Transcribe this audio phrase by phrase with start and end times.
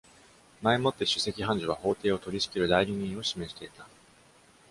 [0.63, 3.87] 前もって首席判事は法廷を取り仕切る代理人を指名していた。